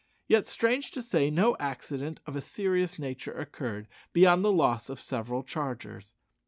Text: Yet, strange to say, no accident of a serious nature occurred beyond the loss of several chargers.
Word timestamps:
Yet, 0.27 0.47
strange 0.47 0.89
to 0.97 1.03
say, 1.03 1.29
no 1.29 1.55
accident 1.59 2.21
of 2.25 2.35
a 2.35 2.41
serious 2.41 2.97
nature 2.97 3.33
occurred 3.33 3.87
beyond 4.13 4.43
the 4.43 4.51
loss 4.51 4.89
of 4.89 4.99
several 4.99 5.43
chargers. 5.43 6.15